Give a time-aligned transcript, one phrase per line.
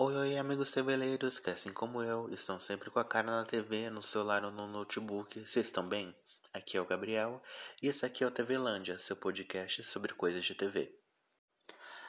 [0.00, 3.90] Oi, oi, amigos teveleiros que assim como eu estão sempre com a cara na TV,
[3.90, 5.40] no celular ou no notebook.
[5.44, 6.14] Vocês estão bem?
[6.54, 7.42] Aqui é o Gabriel
[7.82, 10.96] e esse aqui é o TVlândia, seu podcast sobre coisas de TV.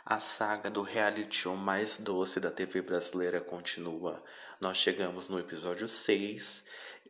[0.05, 4.23] A saga do reality show mais doce da TV brasileira continua.
[4.61, 6.63] Nós chegamos no episódio 6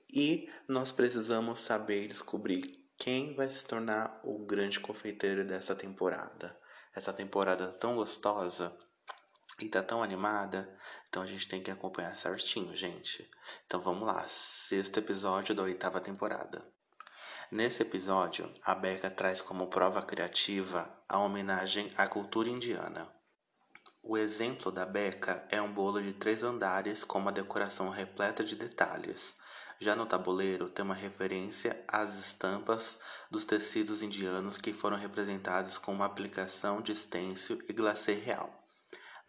[0.09, 6.57] e nós precisamos saber e descobrir quem vai se tornar o grande confeiteiro dessa temporada.
[6.95, 8.73] Essa temporada tão gostosa
[9.65, 10.69] e tá tão animada,
[11.09, 13.29] então a gente tem que acompanhar certinho, gente.
[13.65, 16.63] Então vamos lá, sexto episódio da oitava temporada.
[17.51, 23.09] Nesse episódio, a Becca traz como prova criativa a homenagem à cultura indiana.
[24.03, 28.55] O exemplo da Becca é um bolo de três andares com uma decoração repleta de
[28.55, 29.33] detalhes.
[29.79, 32.99] Já no tabuleiro tem uma referência às estampas
[33.31, 38.58] dos tecidos indianos que foram representados com uma aplicação de estêncil e glacê real.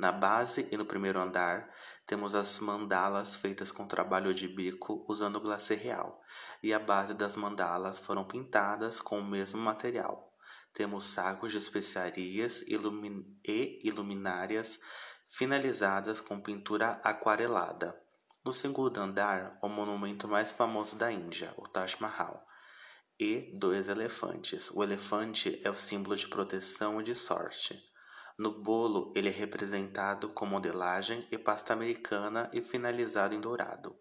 [0.00, 1.68] Na base e no primeiro andar,
[2.06, 6.23] temos as mandalas feitas com trabalho de bico usando glacê real,
[6.62, 10.34] e a base das mandalas foram pintadas com o mesmo material.
[10.73, 14.80] Temos sacos de especiarias ilumin e iluminárias
[15.29, 17.95] finalizadas com pintura aquarelada.
[18.42, 22.42] No segundo andar, o monumento mais famoso da Índia, o Taj Mahal,
[23.18, 24.70] e dois elefantes.
[24.70, 27.90] O elefante é o símbolo de proteção e de sorte.
[28.41, 33.95] No bolo, ele é representado com modelagem e pasta americana e finalizado em dourado.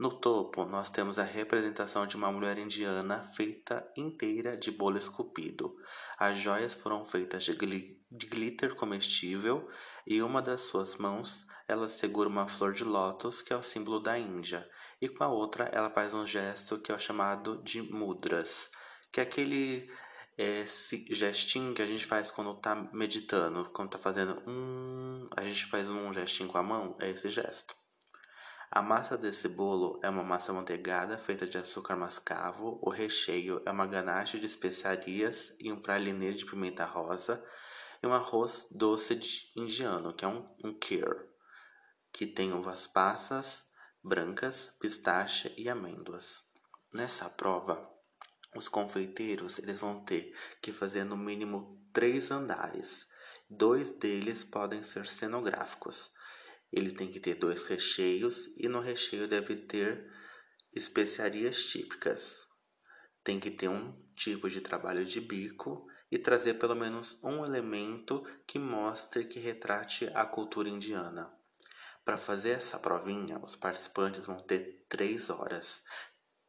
[0.00, 5.76] No topo, nós temos a representação de uma mulher indiana feita inteira de bolo esculpido.
[6.18, 7.76] As joias foram feitas de, gl
[8.10, 9.68] de glitter comestível
[10.06, 14.00] e uma das suas mãos ela segura uma flor de lótus, que é o símbolo
[14.00, 14.66] da Índia,
[15.02, 18.70] e com a outra ela faz um gesto que é o chamado de mudras,
[19.12, 19.86] que é aquele
[20.36, 25.66] esse gestinho que a gente faz quando tá meditando, quando tá fazendo um, a gente
[25.66, 27.74] faz um gestinho com a mão, é esse gesto.
[28.70, 32.78] A massa desse bolo é uma massa manteigada feita de açúcar mascavo.
[32.82, 37.42] O recheio é uma ganache de especiarias e um pralinê de pimenta rosa
[38.02, 39.18] e um arroz doce
[39.56, 41.28] indiano, que é um, um kheer,
[42.12, 43.64] que tem uvas passas
[44.02, 46.44] brancas, pistache e amêndoas.
[46.92, 47.88] Nessa prova,
[48.56, 53.08] os confeiteiros eles vão ter que fazer no mínimo três andares.
[53.48, 56.10] Dois deles podem ser cenográficos.
[56.72, 60.10] Ele tem que ter dois recheios e no recheio deve ter
[60.72, 62.46] especiarias típicas.
[63.22, 68.24] Tem que ter um tipo de trabalho de bico e trazer pelo menos um elemento
[68.46, 71.32] que mostre que retrate a cultura indiana.
[72.04, 75.82] Para fazer essa provinha, os participantes vão ter três horas.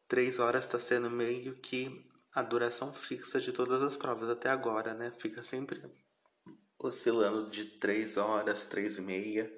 [0.07, 4.93] Três horas está sendo meio que a duração fixa de todas as provas até agora,
[4.93, 5.11] né?
[5.17, 5.83] Fica sempre
[6.79, 9.51] oscilando de três horas, três e meia,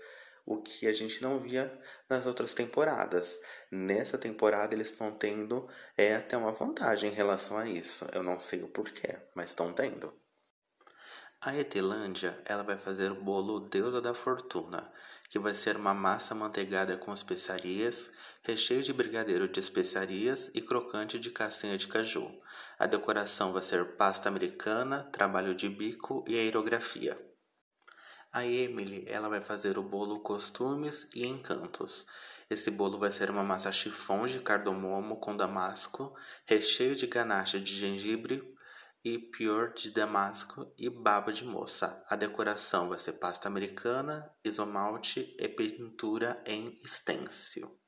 [0.45, 1.71] o que a gente não via
[2.09, 3.39] nas outras temporadas.
[3.71, 8.07] Nessa temporada eles estão tendo é até uma vantagem em relação a isso.
[8.13, 10.11] Eu não sei o porquê, mas estão tendo.
[11.41, 14.91] A Etelândia, ela vai fazer o bolo Deusa da Fortuna,
[15.29, 18.09] que vai ser uma massa manteigada com especiarias,
[18.41, 22.31] recheio de brigadeiro de especiarias e crocante de castanha de caju.
[22.77, 27.17] A decoração vai ser pasta americana, trabalho de bico e aerografia.
[28.31, 32.05] A Emily, ela vai fazer o bolo Costumes e Encantos.
[32.49, 37.75] Esse bolo vai ser uma massa chifão de cardamomo com damasco, recheio de ganache de
[37.75, 38.55] gengibre,
[39.03, 42.03] e pior de damasco e baba de moça.
[42.09, 47.78] A decoração vai ser pasta americana, isomalte e pintura em estêncil.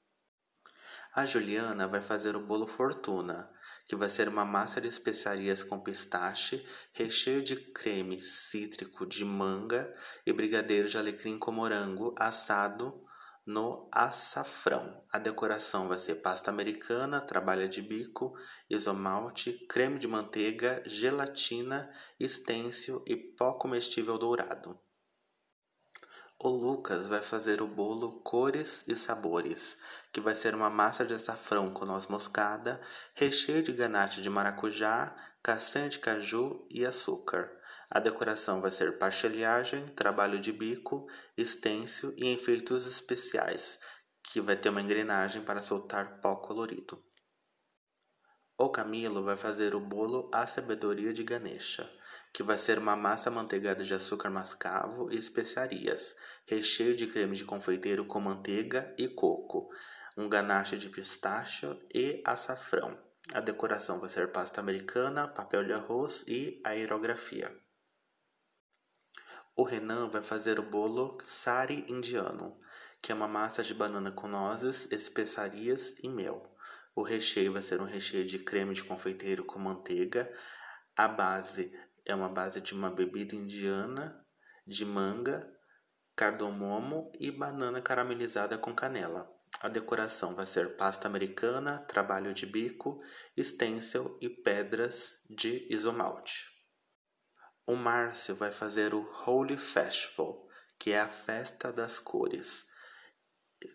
[1.13, 3.51] A Juliana vai fazer o bolo Fortuna,
[3.85, 9.93] que vai ser uma massa de especiarias com pistache, recheio de creme cítrico de manga
[10.25, 13.05] e brigadeiro de alecrim com morango assado
[13.45, 15.03] no açafrão.
[15.11, 18.33] A decoração vai ser pasta americana, trabalho de bico,
[18.69, 24.79] isomalte, creme de manteiga, gelatina, estêncil e pó comestível dourado.
[26.43, 29.77] O Lucas vai fazer o bolo Cores e Sabores,
[30.11, 32.81] que vai ser uma massa de açafrão com noz moscada,
[33.13, 37.55] recheio de ganache de maracujá, castanha de caju e açúcar.
[37.91, 41.07] A decoração vai ser pastelhagem, trabalho de bico,
[41.37, 43.77] estêncil e enfeites especiais,
[44.23, 47.05] que vai ter uma engrenagem para soltar pó colorido.
[48.57, 51.87] O Camilo vai fazer o bolo à sabedoria de Ganesha,
[52.33, 57.43] que vai ser uma massa manteigada de açúcar mascavo e especiarias, recheio de creme de
[57.43, 59.69] confeiteiro com manteiga e coco,
[60.17, 62.97] um ganache de pistache e açafrão.
[63.33, 67.55] A decoração vai ser pasta americana, papel de arroz e aerografia.
[69.55, 72.57] O Renan vai fazer o bolo sari indiano,
[73.01, 76.55] que é uma massa de banana com nozes, especiarias e mel.
[76.95, 80.31] O recheio vai ser um recheio de creme de confeiteiro com manteiga.
[80.95, 81.71] A base
[82.05, 84.25] é uma base de uma bebida indiana
[84.65, 85.51] de manga,
[86.15, 89.29] cardamomo e banana caramelizada com canela.
[89.59, 93.01] A decoração vai ser pasta americana, trabalho de bico,
[93.39, 96.49] stencil e pedras de isomalte.
[97.65, 100.47] O Márcio vai fazer o Holy Festival,
[100.79, 102.65] que é a festa das cores.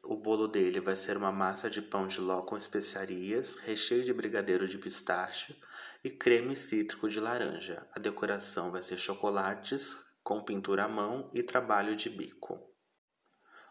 [0.03, 4.13] O bolo dele vai ser uma massa de pão de ló com especiarias, recheio de
[4.13, 5.61] brigadeiro de pistache
[6.03, 7.87] e creme cítrico de laranja.
[7.93, 12.59] A decoração vai ser chocolates com pintura à mão e trabalho de bico.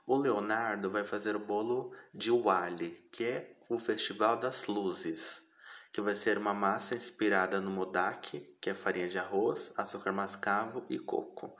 [0.07, 5.43] O Leonardo vai fazer o bolo de Wali, que é o Festival das Luzes,
[5.91, 10.85] que vai ser uma massa inspirada no modak, que é farinha de arroz, açúcar mascavo
[10.89, 11.55] e coco.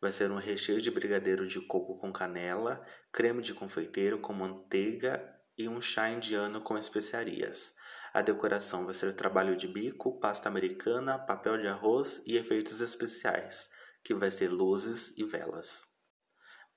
[0.00, 5.38] Vai ser um recheio de brigadeiro de coco com canela, creme de confeiteiro com manteiga
[5.58, 7.74] e um chá indiano com especiarias.
[8.14, 13.68] A decoração vai ser trabalho de bico, pasta americana, papel de arroz e efeitos especiais,
[14.02, 15.84] que vai ser luzes e velas.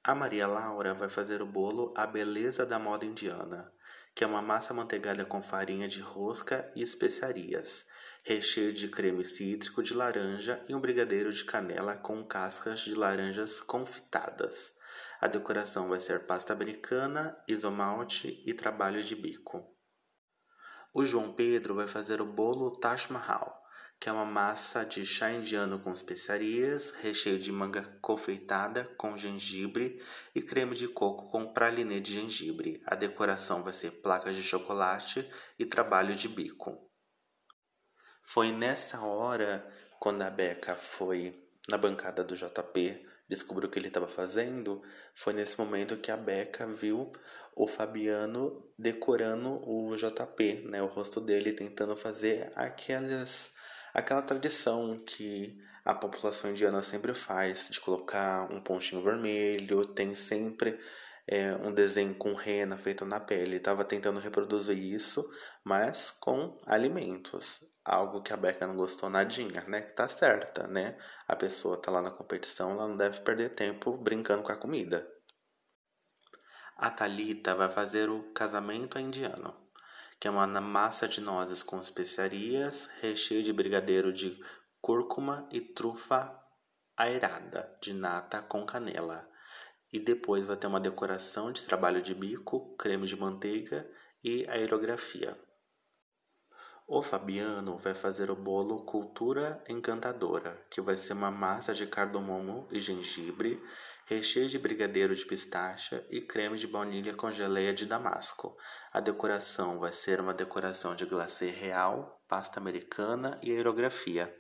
[0.04, 3.72] A Maria Laura vai fazer o bolo A Beleza da Moda Indiana,
[4.14, 7.86] que é uma massa manteigada com farinha de rosca e especiarias,
[8.26, 13.60] recheio de creme cítrico de laranja e um brigadeiro de canela com cascas de laranjas
[13.60, 14.74] confitadas.
[15.20, 19.70] A decoração vai ser pasta americana, isomalte e trabalho de bico.
[20.94, 23.62] O João Pedro vai fazer o bolo Taj Mahal,
[24.00, 30.02] que é uma massa de chá indiano com especiarias, recheio de manga confeitada com gengibre
[30.34, 32.82] e creme de coco com pralinê de gengibre.
[32.86, 35.30] A decoração vai ser placas de chocolate
[35.60, 36.93] e trabalho de bico.
[38.24, 39.66] Foi nessa hora,
[40.00, 41.40] quando a Beca foi
[41.70, 44.82] na bancada do JP, descobriu o que ele estava fazendo,
[45.14, 47.12] foi nesse momento que a Beca viu
[47.56, 53.52] o Fabiano decorando o JP, né, o rosto dele tentando fazer aquelas
[53.94, 55.56] aquela tradição que
[55.86, 60.80] a população indiana sempre faz de colocar um pontinho vermelho, tem sempre
[61.28, 63.58] é, um desenho com rena feito na pele.
[63.58, 65.30] Estava tentando reproduzir isso,
[65.64, 67.62] mas com alimentos.
[67.86, 69.82] Algo que a Becca não gostou nadinha, né?
[69.82, 70.98] Que tá certa, né?
[71.28, 75.08] A pessoa tá lá na competição, ela não deve perder tempo brincando com a comida.
[76.78, 79.64] A Talita vai fazer o casamento indiano
[80.24, 84.42] que é uma massa de nozes com especiarias, recheio de brigadeiro de
[84.80, 86.34] cúrcuma e trufa
[86.96, 89.30] aerada de nata com canela.
[89.92, 93.86] E depois vai ter uma decoração de trabalho de bico, creme de manteiga
[94.24, 95.38] e aerografia.
[96.86, 102.68] O Fabiano vai fazer o bolo Cultura Encantadora, que vai ser uma massa de cardamomo
[102.70, 103.64] e gengibre,
[104.06, 108.58] recheio de brigadeiro de pistache e creme de baunilha com geleia de damasco.
[108.92, 114.36] A decoração vai ser uma decoração de glacê real, pasta americana e aerografia.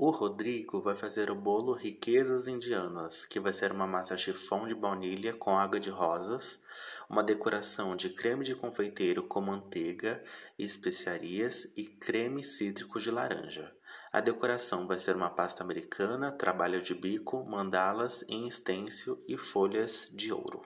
[0.00, 4.72] O Rodrigo vai fazer o bolo Riquezas Indianas, que vai ser uma massa chifão de
[4.72, 6.62] baunilha com água de rosas,
[7.10, 10.22] uma decoração de creme de confeiteiro com manteiga
[10.56, 13.76] e especiarias e creme cítrico de laranja.
[14.12, 20.06] A decoração vai ser uma pasta americana, trabalho de bico, mandalas em estêncil e folhas
[20.12, 20.62] de ouro.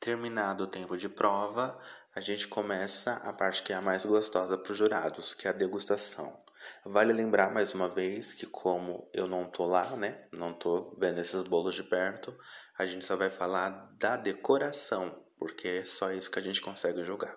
[0.00, 1.80] Terminado o tempo de prova,
[2.12, 5.50] a gente começa a parte que é a mais gostosa para os jurados, que é
[5.50, 6.47] a degustação.
[6.84, 11.18] Vale lembrar mais uma vez que como eu não tô lá, né, não tô vendo
[11.20, 12.36] esses bolos de perto,
[12.78, 17.04] a gente só vai falar da decoração, porque é só isso que a gente consegue
[17.04, 17.36] jogar.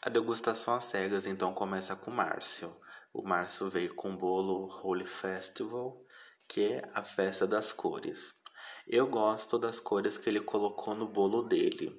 [0.00, 2.76] A degustação às cegas então começa com o Márcio.
[3.12, 6.04] O Márcio veio com o bolo Holy Festival,
[6.48, 8.34] que é a festa das cores.
[8.86, 11.96] Eu gosto das cores que ele colocou no bolo dele,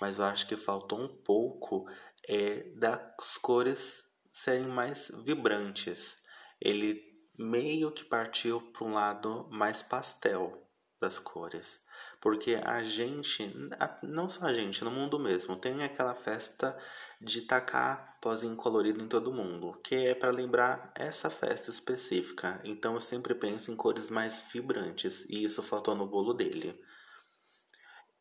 [0.00, 1.88] mas eu acho que faltou um pouco
[2.28, 4.04] é, das cores
[4.34, 6.16] serem mais vibrantes.
[6.60, 7.00] Ele
[7.38, 10.60] meio que partiu para um lado mais pastel
[11.00, 11.80] das cores.
[12.20, 13.54] Porque a gente,
[14.02, 16.76] não só a gente, no mundo mesmo, tem aquela festa
[17.20, 22.60] de tacar pozinho colorido em todo mundo, que é para lembrar essa festa específica.
[22.64, 26.78] Então eu sempre penso em cores mais vibrantes, e isso faltou no bolo dele.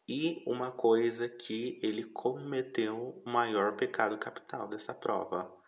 [0.07, 5.62] E uma coisa que ele cometeu o maior pecado capital dessa prova.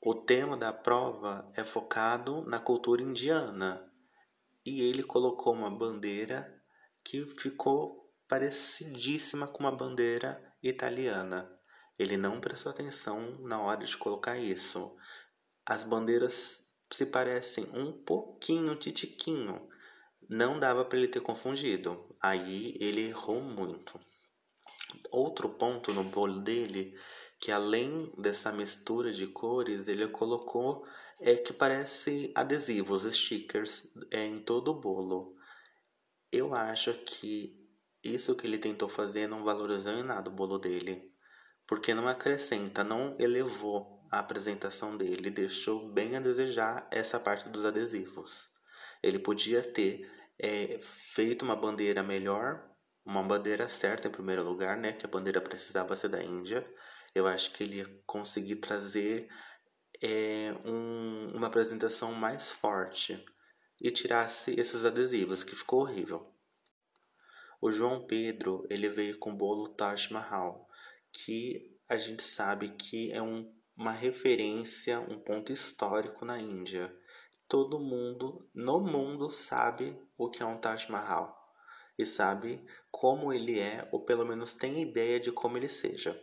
[0.00, 3.82] O tema da prova é focado na cultura indiana,
[4.64, 6.52] e ele colocou uma bandeira
[7.04, 11.50] que ficou parecidíssima com uma bandeira italiana.
[11.98, 14.94] Ele não prestou atenção na hora de colocar isso.
[15.64, 16.60] As bandeiras
[16.92, 19.68] se parecem um pouquinho, titiquinho,
[20.28, 22.16] Não dava para ele ter confundido.
[22.20, 23.98] Aí ele errou muito.
[25.10, 26.98] Outro ponto no bolo dele,
[27.38, 30.86] que além dessa mistura de cores, ele colocou
[31.20, 35.34] é que parece adesivos, stickers, é, em todo o bolo.
[36.30, 37.56] Eu acho que
[38.02, 41.10] isso que ele tentou fazer não valorizou em nada o bolo dele,
[41.66, 47.64] porque não acrescenta, não elevou a apresentação dele, deixou bem a desejar essa parte dos
[47.64, 48.48] adesivos.
[49.02, 52.62] Ele podia ter é, feito uma bandeira melhor,
[53.04, 54.92] uma bandeira certa em primeiro lugar, né?
[54.92, 56.66] Que a bandeira precisava ser da Índia.
[57.16, 59.26] Eu acho que ele ia conseguir trazer
[60.02, 63.24] é, um, uma apresentação mais forte
[63.80, 66.30] e tirasse esses adesivos, que ficou horrível.
[67.58, 70.68] O João Pedro ele veio com o bolo Taj Mahal,
[71.10, 76.94] que a gente sabe que é um, uma referência, um ponto histórico na Índia.
[77.48, 81.34] Todo mundo no mundo sabe o que é um Taj Mahal
[81.98, 86.22] e sabe como ele é, ou pelo menos tem ideia de como ele seja.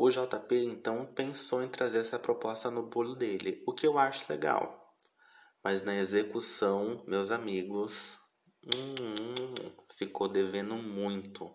[0.00, 4.30] O JP então pensou em trazer essa proposta no bolo dele, o que eu acho
[4.30, 4.94] legal.
[5.62, 8.16] Mas na execução, meus amigos,
[8.64, 11.52] hum, ficou devendo muito.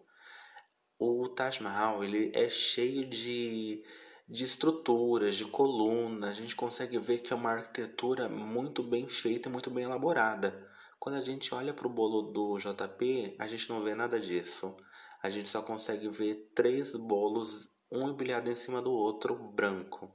[0.99, 3.81] O Taj Mahal ele é cheio de,
[4.27, 6.31] de estruturas, de colunas.
[6.31, 10.69] A gente consegue ver que é uma arquitetura muito bem feita e muito bem elaborada.
[10.99, 14.75] Quando a gente olha para o bolo do JP, a gente não vê nada disso.
[15.21, 20.11] A gente só consegue ver três bolos um empilhado em cima do outro branco.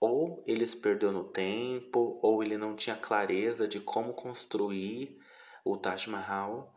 [0.00, 5.18] Ou ele se perdeu no tempo, ou ele não tinha clareza de como construir
[5.64, 6.72] o Taj Mahal,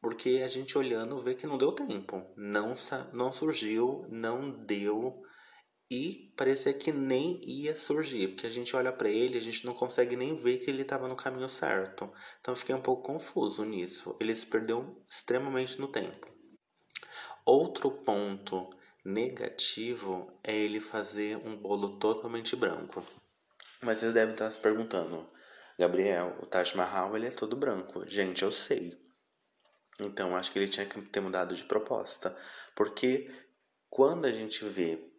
[0.00, 2.74] porque a gente olhando vê que não deu tempo, não,
[3.14, 5.24] não surgiu, não deu
[5.90, 9.72] e parecia que nem ia surgir, porque a gente olha para ele, a gente não
[9.72, 12.12] consegue nem ver que ele estava no caminho certo.
[12.40, 14.16] Então fiquei um pouco confuso nisso.
[14.20, 16.33] Ele se perdeu extremamente no tempo.
[17.44, 18.70] Outro ponto
[19.04, 23.04] negativo é ele fazer um bolo totalmente branco.
[23.82, 25.28] Mas vocês devem estar se perguntando,
[25.78, 28.08] Gabriel, o Taj Mahal ele é todo branco.
[28.08, 28.98] Gente, eu sei.
[30.00, 32.36] Então acho que ele tinha que ter mudado de proposta,
[32.74, 33.30] porque
[33.90, 35.12] quando a gente vê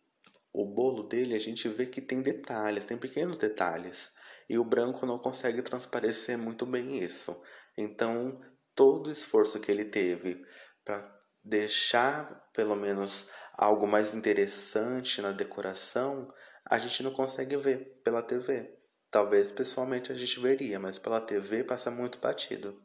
[0.51, 4.12] o bolo dele, a gente vê que tem detalhes, tem pequenos detalhes,
[4.50, 7.39] e o branco não consegue transparecer muito bem isso.
[7.77, 8.41] Então,
[8.74, 10.46] todo o esforço que ele teve
[10.84, 11.14] para
[11.46, 16.28] deixar pelo menos algo mais interessante na decoração,
[16.66, 18.75] a gente não consegue ver pela TV.
[19.12, 22.82] Talvez pessoalmente a gente veria, mas pela TV passa muito batido.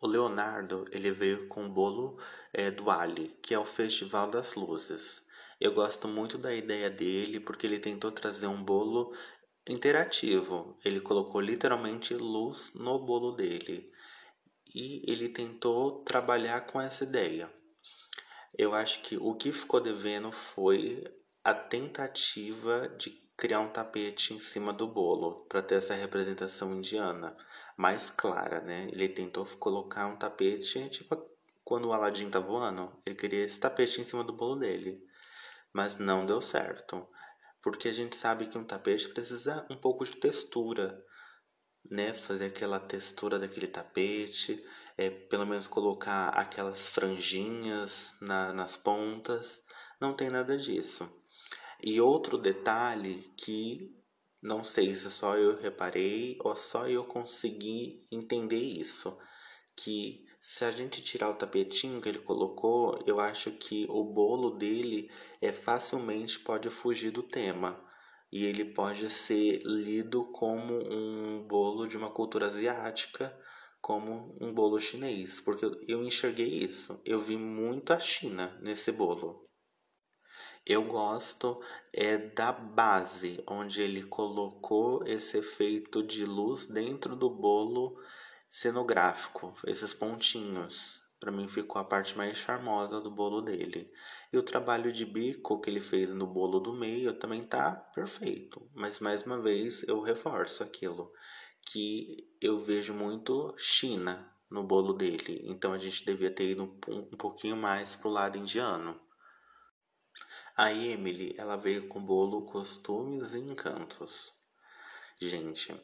[0.00, 2.20] O Leonardo ele veio com o bolo
[2.52, 5.22] é, do Ali, que é o Festival das Luzes.
[5.58, 9.16] Eu gosto muito da ideia dele porque ele tentou trazer um bolo
[9.66, 10.78] interativo.
[10.84, 13.90] Ele colocou literalmente luz no bolo dele
[14.76, 17.50] e ele tentou trabalhar com essa ideia.
[18.52, 21.02] Eu acho que o que ficou devendo foi
[21.42, 27.34] a tentativa de criar um tapete em cima do bolo para ter essa representação indiana
[27.74, 28.88] mais clara, né?
[28.92, 31.16] Ele tentou colocar um tapete, tipo
[31.64, 35.02] quando o Aladdin tá voando, ele queria esse tapete em cima do bolo dele,
[35.72, 37.08] mas não deu certo,
[37.62, 41.02] porque a gente sabe que um tapete precisa um pouco de textura
[41.90, 44.64] né, fazer aquela textura daquele tapete,
[44.96, 49.62] é, pelo menos colocar aquelas franjinhas na, nas pontas,
[50.00, 51.08] não tem nada disso.
[51.82, 53.94] E outro detalhe que
[54.42, 59.16] não sei se só eu reparei ou só eu consegui entender isso,
[59.74, 64.50] que se a gente tirar o tapetinho que ele colocou, eu acho que o bolo
[64.50, 67.84] dele é facilmente pode fugir do tema
[68.30, 73.36] e ele pode ser lido como um bolo de uma cultura asiática,
[73.80, 77.00] como um bolo chinês, porque eu enxerguei isso.
[77.04, 79.46] Eu vi muito a China nesse bolo.
[80.66, 81.60] Eu gosto
[81.92, 87.96] é da base, onde ele colocou esse efeito de luz dentro do bolo
[88.50, 91.00] cenográfico, esses pontinhos.
[91.26, 93.92] Para mim ficou a parte mais charmosa do bolo dele.
[94.32, 98.70] E o trabalho de bico que ele fez no bolo do meio também tá perfeito.
[98.72, 101.12] Mas mais uma vez eu reforço aquilo
[101.62, 105.42] que eu vejo muito China no bolo dele.
[105.46, 108.96] Então a gente devia ter ido um pouquinho mais pro lado indiano.
[110.56, 114.32] A Emily, ela veio com bolo costumes e encantos.
[115.20, 115.74] Gente,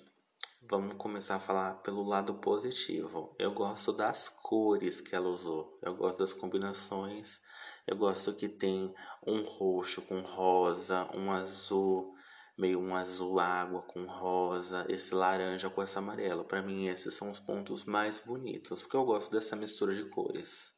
[0.71, 3.35] Vamos começar a falar pelo lado positivo.
[3.37, 5.76] Eu gosto das cores que ela usou.
[5.83, 7.40] Eu gosto das combinações.
[7.85, 8.95] Eu gosto que tem
[9.26, 12.14] um roxo com rosa, um azul.
[12.57, 16.45] meio um azul água com rosa, esse laranja com esse amarelo.
[16.45, 20.71] Para mim esses são os pontos mais bonitos, porque eu gosto dessa mistura de cores.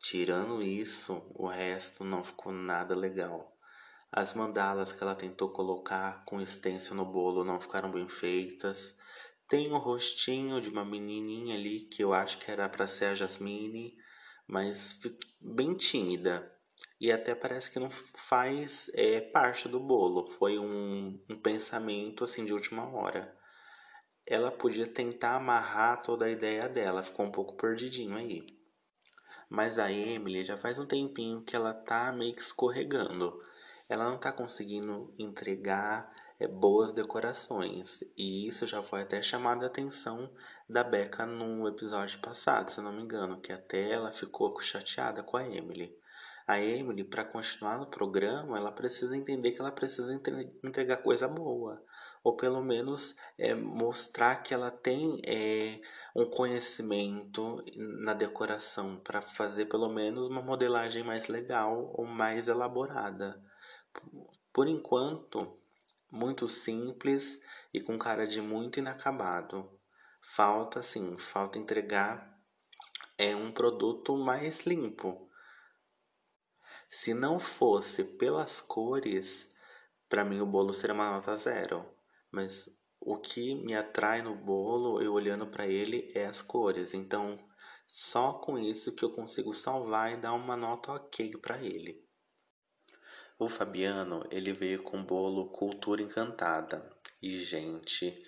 [0.00, 3.56] Tirando isso, o resto não ficou nada legal.
[4.12, 8.96] As mandalas que ela tentou colocar com extenso no bolo não ficaram bem feitas.
[9.48, 13.14] Tem o rostinho de uma menininha ali que eu acho que era para ser a
[13.14, 13.96] Jasmine,
[14.46, 14.98] mas
[15.40, 16.50] bem tímida
[17.00, 20.26] e até parece que não faz é, parte do bolo.
[20.32, 23.34] Foi um, um pensamento assim de última hora.
[24.26, 28.46] Ela podia tentar amarrar toda a ideia dela, ficou um pouco perdidinho aí.
[29.48, 33.40] Mas a Emily já faz um tempinho que ela tá meio que escorregando.
[33.90, 38.04] Ela não tá conseguindo entregar é, boas decorações.
[38.16, 40.32] E isso já foi até chamada a atenção
[40.68, 45.24] da Becca no episódio passado, se eu não me engano, que até ela ficou chateada
[45.24, 45.92] com a Emily.
[46.46, 50.14] A Emily, para continuar no programa, ela precisa entender que ela precisa
[50.64, 51.82] entregar coisa boa.
[52.22, 55.80] Ou pelo menos é, mostrar que ela tem é,
[56.14, 63.40] um conhecimento na decoração para fazer pelo menos uma modelagem mais legal ou mais elaborada.
[64.52, 65.58] Por enquanto,
[66.10, 67.40] muito simples
[67.72, 69.70] e com cara de muito inacabado.
[70.22, 72.38] Falta, sim, falta entregar
[73.16, 75.30] é um produto mais limpo
[76.90, 79.48] se não fosse pelas cores,
[80.08, 81.86] para mim o bolo seria uma nota zero.
[82.32, 82.68] Mas
[82.98, 86.92] o que me atrai no bolo, eu olhando para ele, é as cores.
[86.92, 87.38] Então,
[87.86, 92.04] só com isso que eu consigo salvar e dar uma nota ok para ele.
[93.40, 96.88] O Fabiano, ele veio com bolo Cultura Encantada.
[97.20, 98.22] E, gente,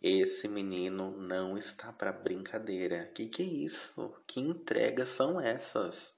[0.00, 3.10] esse menino não está para brincadeira.
[3.14, 4.14] Que que é isso?
[4.28, 6.16] Que entregas são essas?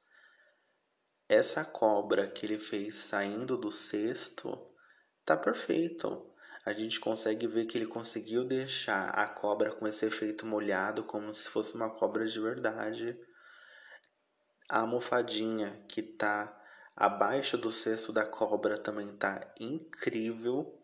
[1.31, 4.69] essa cobra que ele fez saindo do cesto
[5.25, 6.29] tá perfeito.
[6.67, 11.33] A gente consegue ver que ele conseguiu deixar a cobra com esse efeito molhado, como
[11.33, 13.17] se fosse uma cobra de verdade.
[14.69, 16.60] A almofadinha que tá
[16.97, 20.79] abaixo do cesto da cobra também tá incrível.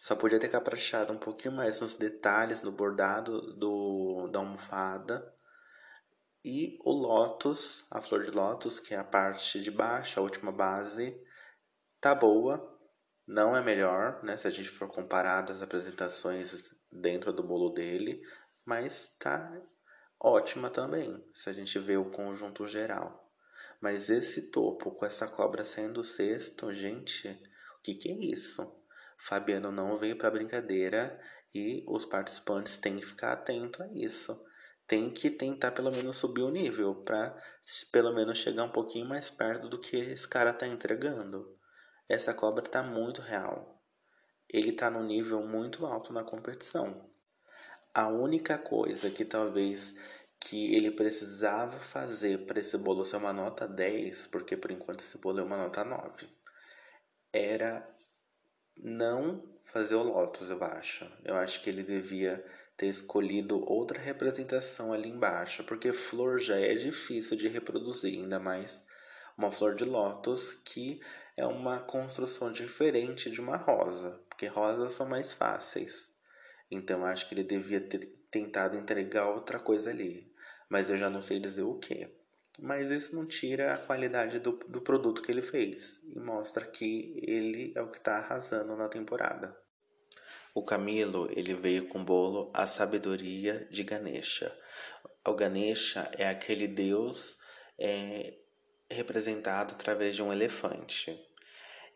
[0.00, 5.34] Só podia ter caprichado um pouquinho mais nos detalhes do bordado do, da almofada.
[6.42, 10.50] E o lótus, a flor de lótus, que é a parte de baixo, a última
[10.50, 11.14] base,
[12.00, 12.80] tá boa,
[13.26, 18.22] não é melhor, né, se a gente for comparar as apresentações dentro do bolo dele,
[18.64, 19.52] mas tá
[20.18, 23.19] ótima também, se a gente vê o conjunto geral.
[23.80, 27.28] Mas esse topo com essa cobra saindo sexto, gente,
[27.78, 28.70] o que, que é isso?
[29.16, 31.18] Fabiano não veio para brincadeira
[31.54, 34.38] e os participantes têm que ficar atentos a isso
[34.90, 37.40] tem que tentar pelo menos subir o nível para
[37.92, 41.56] pelo menos chegar um pouquinho mais perto do que esse cara tá entregando.
[42.08, 43.80] Essa cobra tá muito real.
[44.48, 47.08] Ele tá num nível muito alto na competição.
[47.94, 49.94] A única coisa que talvez
[50.40, 55.18] que ele precisava fazer para esse bolo ser uma nota 10, porque por enquanto esse
[55.18, 56.28] bolo é uma nota 9,
[57.32, 57.86] era
[58.76, 61.10] não fazer o Lotus, eu acho.
[61.24, 62.44] Eu acho que ele devia
[62.76, 68.82] ter escolhido outra representação ali embaixo, porque flor já é difícil de reproduzir, ainda mais
[69.36, 71.00] uma flor de lótus que
[71.36, 76.10] é uma construção diferente de uma rosa, porque rosas são mais fáceis.
[76.70, 80.29] Então acho que ele devia ter tentado entregar outra coisa ali,
[80.70, 82.08] mas eu já não sei dizer o que.
[82.58, 87.20] Mas isso não tira a qualidade do, do produto que ele fez e mostra que
[87.26, 89.56] ele é o que está arrasando na temporada.
[90.54, 94.56] O Camilo ele veio com o bolo A Sabedoria de Ganesha.
[95.26, 97.36] O Ganesha é aquele deus
[97.78, 98.34] é,
[98.90, 101.18] representado através de um elefante.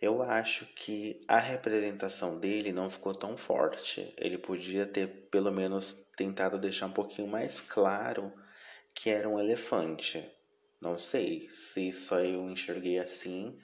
[0.00, 4.12] Eu acho que a representação dele não ficou tão forte.
[4.18, 8.32] Ele podia ter pelo menos tentado deixar um pouquinho mais claro
[8.94, 10.30] que era um elefante.
[10.80, 13.58] Não sei se só eu enxerguei assim.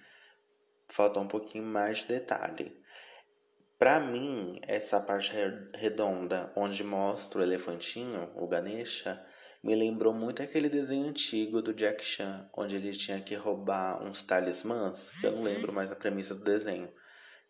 [0.89, 2.81] Falta um pouquinho mais de detalhe.
[3.79, 5.33] Para mim, essa parte
[5.75, 9.25] redonda onde mostra o elefantinho, o Ganesha,
[9.63, 14.23] me lembrou muito aquele desenho antigo do Jack Chan, onde ele tinha que roubar uns
[14.23, 16.93] talismãs, eu não lembro mais a premissa do desenho,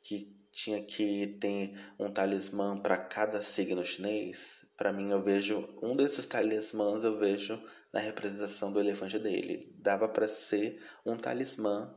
[0.02, 4.59] que tinha que ter um talismã para cada signo chinês.
[4.80, 7.62] Para mim, eu vejo um desses talismãs eu vejo
[7.92, 9.70] na representação do elefante dele.
[9.76, 11.94] Dava para ser um talismã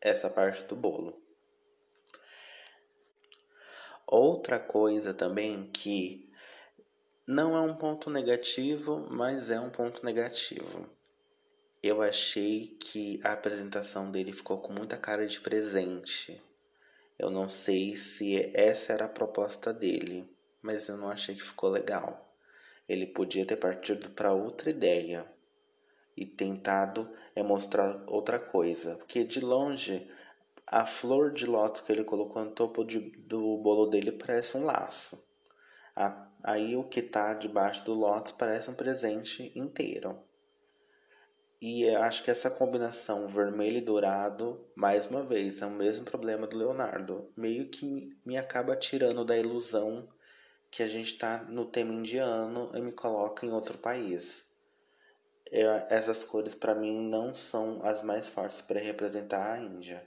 [0.00, 1.22] essa parte do bolo.
[4.04, 6.28] Outra coisa também que
[7.24, 10.90] não é um ponto negativo, mas é um ponto negativo.
[11.80, 16.42] Eu achei que a apresentação dele ficou com muita cara de presente.
[17.16, 20.33] Eu não sei se essa era a proposta dele,
[20.64, 22.34] mas eu não achei que ficou legal.
[22.88, 25.26] Ele podia ter partido para outra ideia
[26.16, 30.10] e tentado é mostrar outra coisa, porque de longe
[30.66, 34.64] a flor de lótus que ele colocou no topo de, do bolo dele parece um
[34.64, 35.22] laço.
[35.94, 40.18] A, aí o que está debaixo do lótus parece um presente inteiro.
[41.60, 46.06] E eu acho que essa combinação vermelho e dourado, mais uma vez, é o mesmo
[46.06, 47.30] problema do Leonardo.
[47.36, 50.08] Meio que me acaba tirando da ilusão
[50.74, 54.44] que a gente está no tema indiano e me coloca em outro país.
[55.46, 60.04] Eu, essas cores para mim não são as mais fortes para representar a Índia.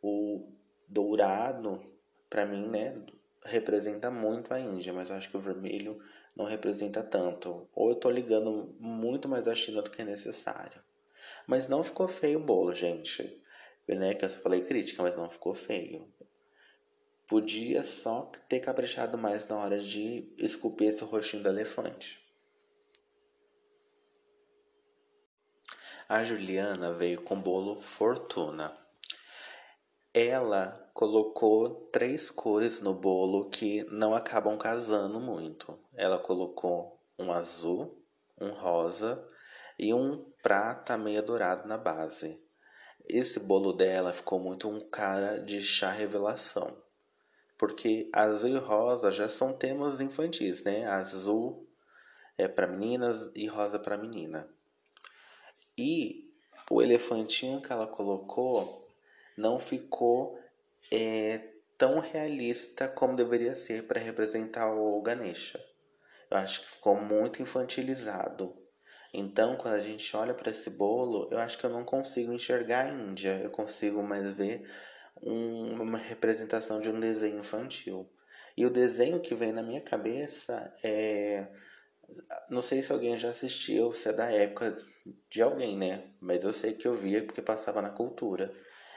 [0.00, 0.52] O
[0.86, 1.84] dourado,
[2.30, 2.96] para mim, né,
[3.44, 5.98] representa muito a Índia, mas eu acho que o vermelho
[6.36, 7.68] não representa tanto.
[7.74, 10.80] Ou eu tô ligando muito mais a China do que é necessário.
[11.44, 13.42] Mas não ficou feio o bolo, gente.
[13.88, 14.14] Né?
[14.14, 16.08] Que eu só falei crítica, mas não ficou feio.
[17.26, 22.22] Podia só ter caprichado mais na hora de esculpir esse rostinho do elefante.
[26.06, 28.76] A Juliana veio com bolo Fortuna.
[30.12, 35.78] Ela colocou três cores no bolo que não acabam casando muito.
[35.94, 38.04] Ela colocou um azul,
[38.38, 39.26] um rosa
[39.78, 42.38] e um prata meio dourado na base.
[43.08, 46.83] Esse bolo dela ficou muito um cara de chá revelação.
[47.58, 50.86] Porque azul e rosa já são temas infantis, né?
[50.86, 51.68] Azul
[52.36, 54.48] é para meninas e rosa para menina.
[55.78, 56.30] E
[56.70, 58.88] o elefantinho que ela colocou
[59.36, 60.38] não ficou
[60.90, 65.60] é, tão realista como deveria ser para representar o Ganesha.
[66.30, 68.56] Eu acho que ficou muito infantilizado.
[69.12, 72.86] Então, quando a gente olha para esse bolo, eu acho que eu não consigo enxergar
[72.86, 74.68] a Índia, eu consigo mais ver
[75.22, 78.10] um, uma representação de um desenho infantil.
[78.56, 81.48] E o desenho que vem na minha cabeça é.
[82.50, 84.76] Não sei se alguém já assistiu, se é da época
[85.30, 86.12] de alguém, né?
[86.20, 88.52] Mas eu sei que eu via porque passava na cultura.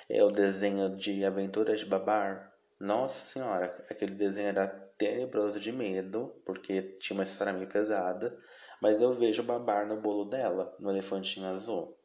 [0.10, 2.54] É o desenho de Aventuras de Babar.
[2.80, 8.38] Nossa Senhora, aquele desenho era tenebroso de medo, porque tinha uma história meio pesada.
[8.82, 11.97] Mas eu vejo babar no bolo dela, no elefantinho azul.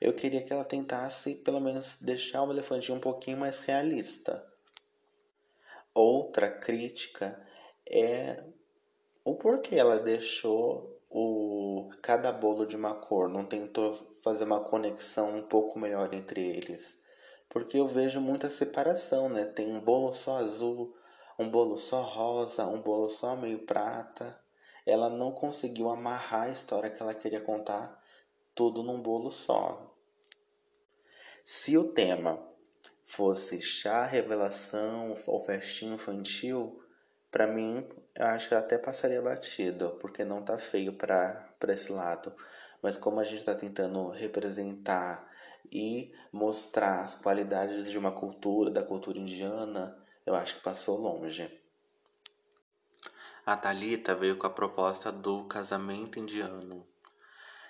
[0.00, 4.44] Eu queria que ela tentasse, pelo menos, deixar o elefantinho um pouquinho mais realista.
[5.94, 7.40] Outra crítica
[7.88, 8.44] é
[9.24, 15.38] o porquê ela deixou o cada bolo de uma cor, não tentou fazer uma conexão
[15.38, 16.98] um pouco melhor entre eles.
[17.48, 19.44] Porque eu vejo muita separação, né?
[19.44, 20.94] Tem um bolo só azul,
[21.38, 24.38] um bolo só rosa, um bolo só meio prata
[24.86, 28.00] ela não conseguiu amarrar a história que ela queria contar
[28.56, 29.94] tudo num bolo só.
[31.44, 32.42] Se o tema
[33.04, 36.82] fosse chá, revelação ou festinha infantil,
[37.30, 42.34] para mim eu acho que até passaria batido, porque não tá feio para esse lado.
[42.82, 45.30] Mas como a gente está tentando representar
[45.70, 51.48] e mostrar as qualidades de uma cultura, da cultura indiana, eu acho que passou longe.
[53.44, 56.86] A Thalita veio com a proposta do casamento indiano.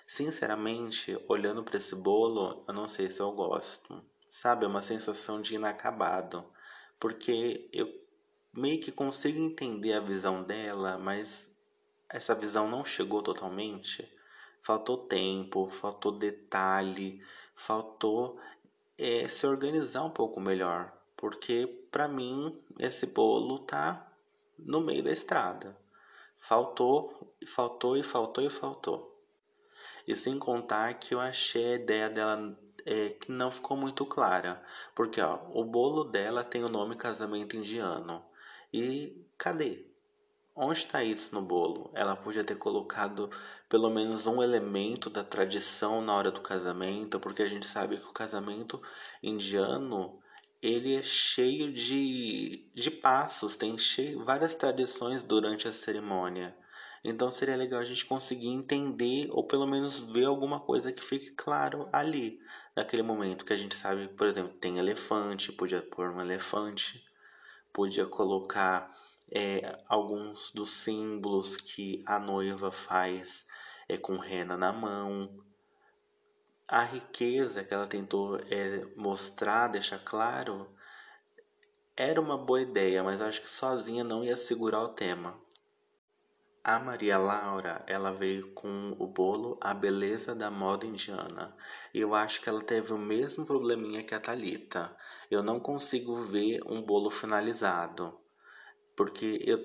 [0.07, 4.01] Sinceramente, olhando para esse bolo, eu não sei se eu gosto.
[4.31, 6.45] Sabe, é uma sensação de inacabado,
[7.01, 7.93] porque eu
[8.53, 11.51] meio que consigo entender a visão dela, mas
[12.09, 14.09] essa visão não chegou totalmente.
[14.63, 17.21] Faltou tempo, faltou detalhe,
[17.55, 18.39] faltou
[18.97, 24.13] é, se organizar um pouco melhor, porque para mim esse bolo tá
[24.59, 25.77] no meio da estrada.
[26.39, 29.16] Faltou, faltou e faltou e faltou.
[30.07, 34.63] E sem contar que eu achei a ideia dela é, que não ficou muito clara.
[34.95, 38.25] Porque ó, o bolo dela tem o nome casamento indiano.
[38.73, 39.87] E cadê?
[40.55, 41.91] Onde está isso no bolo?
[41.95, 43.29] Ela podia ter colocado
[43.69, 48.07] pelo menos um elemento da tradição na hora do casamento, porque a gente sabe que
[48.07, 48.81] o casamento
[49.23, 50.19] indiano
[50.63, 56.57] ele é cheio de, de passos, tem cheio, várias tradições durante a cerimônia.
[57.09, 61.31] Então seria legal a gente conseguir entender ou pelo menos ver alguma coisa que fique
[61.31, 62.41] claro ali,
[62.75, 67.05] naquele momento que a gente sabe, por exemplo, tem elefante, podia pôr um elefante,
[67.73, 68.91] podia colocar
[69.31, 73.47] é, alguns dos símbolos que a noiva faz
[73.89, 75.31] é, com rena na mão,
[76.67, 80.69] a riqueza que ela tentou é, mostrar, deixar claro,
[81.97, 85.46] era uma boa ideia, mas acho que sozinha não ia segurar o tema.
[86.69, 91.57] A Maria Laura, ela veio com o bolo A Beleza da Moda Indiana.
[91.95, 94.93] E eu acho que ela teve o mesmo probleminha que a Talita.
[95.31, 98.19] Eu não consigo ver um bolo finalizado.
[98.97, 99.61] Porque eu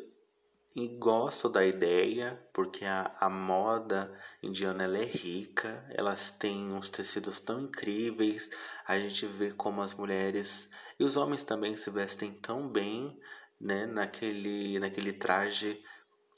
[0.99, 7.39] gosto da ideia, porque a, a moda indiana ela é rica, elas têm uns tecidos
[7.39, 8.47] tão incríveis,
[8.85, 13.19] a gente vê como as mulheres e os homens também se vestem tão bem,
[13.59, 15.83] né, naquele, naquele traje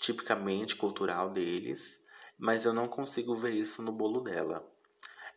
[0.04, 1.98] tipicamente cultural deles,
[2.38, 4.70] mas eu não consigo ver isso no bolo dela.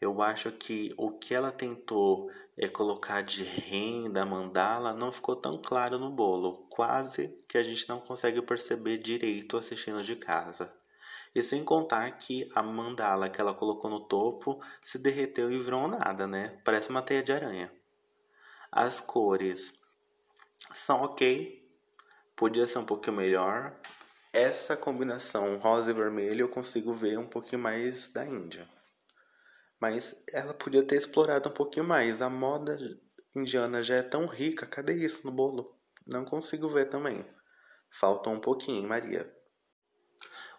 [0.00, 5.62] Eu acho que o que ela tentou é colocar de renda, mandala, não ficou tão
[5.62, 10.72] claro no bolo, quase que a gente não consegue perceber direito assistindo de casa.
[11.32, 15.86] E sem contar que a mandala que ela colocou no topo se derreteu e virou
[15.86, 16.58] nada, né?
[16.64, 17.72] Parece uma teia de aranha.
[18.72, 19.72] As cores
[20.74, 21.64] são ok,
[22.34, 23.78] podia ser um pouquinho melhor,
[24.36, 28.68] essa combinação rosa e vermelho eu consigo ver um pouquinho mais da Índia.
[29.80, 32.20] Mas ela podia ter explorado um pouquinho mais.
[32.20, 32.78] A moda
[33.34, 35.74] indiana já é tão rica, cadê isso no bolo?
[36.06, 37.24] Não consigo ver também.
[37.88, 39.34] Falta um pouquinho, Maria.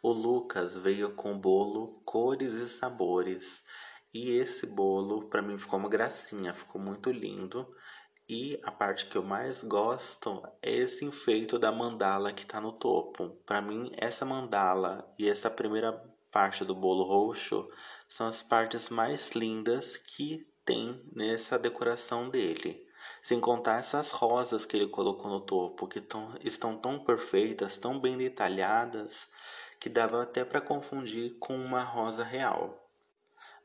[0.01, 3.63] O Lucas veio com bolo cores e sabores.
[4.11, 7.71] E esse bolo para mim ficou uma gracinha, ficou muito lindo.
[8.29, 12.73] E a parte que eu mais gosto é esse enfeito da mandala que está no
[12.73, 13.29] topo.
[13.45, 15.93] Para mim, essa mandala e essa primeira
[16.29, 17.69] parte do bolo roxo
[18.05, 22.85] são as partes mais lindas que tem nessa decoração dele.
[23.21, 27.97] Sem contar essas rosas que ele colocou no topo, que tão, estão tão perfeitas, tão
[27.97, 29.29] bem detalhadas,
[29.79, 32.86] que dava até para confundir com uma rosa real.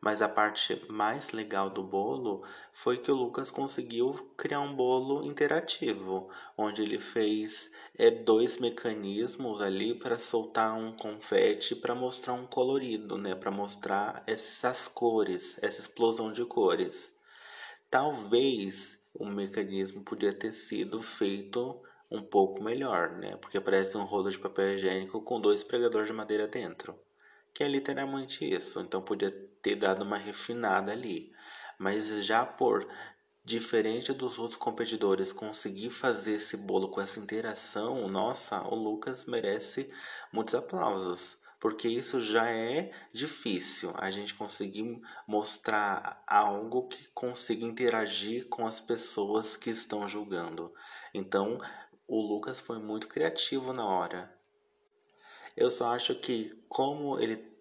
[0.04, 5.24] Mas a parte mais legal do bolo foi que o Lucas conseguiu criar um bolo
[5.24, 12.48] interativo, onde ele fez é, dois mecanismos ali para soltar um confete para mostrar um
[12.48, 13.36] colorido, né?
[13.36, 17.14] Para mostrar essas cores, essa explosão de cores.
[17.88, 23.36] Talvez o mecanismo podia ter sido feito um pouco melhor, né?
[23.36, 26.98] Porque parece um rolo de papel higiênico com dois pregadores de madeira dentro
[27.54, 28.80] que é literalmente isso.
[28.80, 29.30] Então podia
[29.62, 31.32] ter dado uma refinada ali.
[31.78, 32.86] Mas já por
[33.44, 39.90] diferente dos outros competidores conseguir fazer esse bolo com essa interação, nossa, o Lucas merece
[40.32, 41.36] muitos aplausos.
[41.58, 48.80] Porque isso já é difícil, a gente conseguir mostrar algo que consiga interagir com as
[48.80, 50.74] pessoas que estão julgando.
[51.14, 51.58] Então,
[52.08, 54.41] o Lucas foi muito criativo na hora.
[55.56, 57.52] Eu só acho que como ele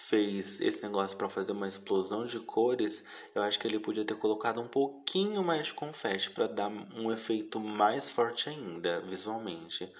[0.00, 4.16] fez esse negócio para fazer uma explosão de cores, eu acho que ele podia ter
[4.16, 9.92] colocado um pouquinho mais de confete para dar um efeito mais forte ainda visualmente.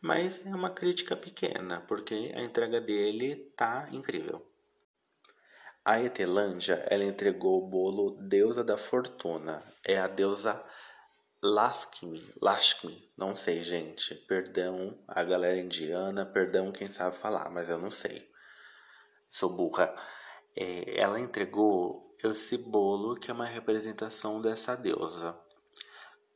[0.00, 4.46] Mas é uma crítica pequena, porque a entrega dele tá incrível.
[5.84, 9.62] A Etelândia, ela entregou o bolo Deusa da Fortuna.
[9.84, 10.62] É a deusa
[11.42, 14.14] Lakshmi, Lakshmi, não sei, gente.
[14.14, 18.30] Perdão a galera indiana, perdão quem sabe falar, mas eu não sei.
[19.30, 19.94] Sou burra.
[20.54, 25.34] É, ela entregou esse bolo que é uma representação dessa deusa.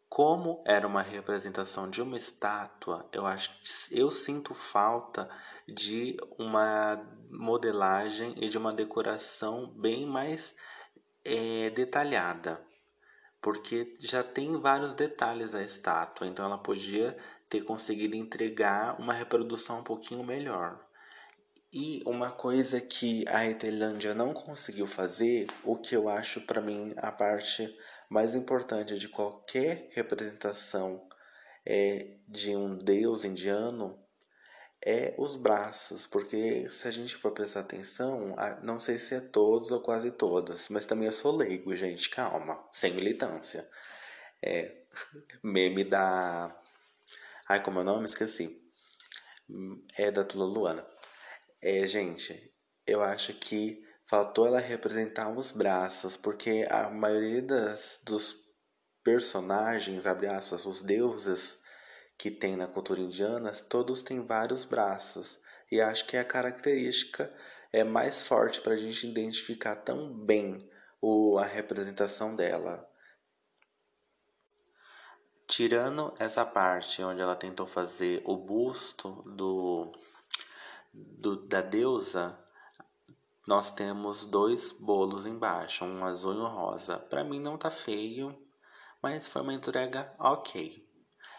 [0.08, 3.50] Como era uma representação de uma estátua, eu acho
[3.90, 5.28] eu sinto falta
[5.68, 6.96] de uma
[7.30, 10.54] modelagem e de uma decoração bem mais
[11.22, 12.64] é, detalhada
[13.44, 17.14] porque já tem vários detalhes a estátua, então ela podia
[17.46, 20.82] ter conseguido entregar uma reprodução um pouquinho melhor.
[21.70, 26.94] E uma coisa que a Etelândia não conseguiu fazer, o que eu acho para mim
[26.96, 27.76] a parte
[28.08, 31.06] mais importante de qualquer representação
[31.66, 34.02] é, de um deus indiano,
[34.84, 39.70] é os braços, porque se a gente for prestar atenção, não sei se é todos
[39.70, 43.66] ou quase todos, mas também eu sou leigo, gente, calma, sem militância.
[44.42, 44.82] É,
[45.42, 46.54] meme da.
[47.48, 48.06] Ai, como é o nome?
[48.06, 48.60] Esqueci.
[49.96, 50.86] É da Tula Luana.
[51.62, 52.52] É, gente,
[52.86, 58.36] eu acho que faltou ela representar os braços, porque a maioria das, dos
[59.02, 61.58] personagens, abre aspas, os deuses,
[62.16, 65.38] que tem na cultura indiana, todos têm vários braços.
[65.70, 67.32] E acho que a característica
[67.72, 70.68] é mais forte para a gente identificar tão bem
[71.00, 72.88] o, a representação dela.
[75.46, 79.92] Tirando essa parte onde ela tentou fazer o busto do,
[80.92, 82.38] do da deusa,
[83.46, 86.96] nós temos dois bolos embaixo, um azul e um rosa.
[86.96, 88.38] Para mim não tá feio,
[89.02, 90.83] mas foi uma entrega ok.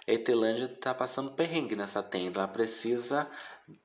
[0.08, 2.40] Etelândia tá passando perrengue nessa tenda.
[2.40, 3.30] Ela precisa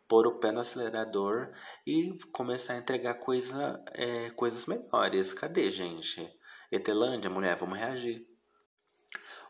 [0.06, 1.50] pôr o pé no acelerador
[1.86, 5.32] e começar a entregar coisa, é, coisas melhores.
[5.32, 6.30] Cadê, gente?
[6.70, 8.28] Etelândia, mulher, vamos reagir.